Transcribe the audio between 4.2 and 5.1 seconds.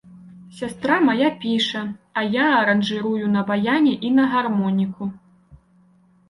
гармоніку.